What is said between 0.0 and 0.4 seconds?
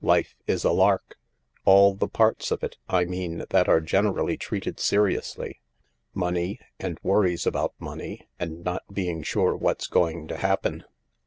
Life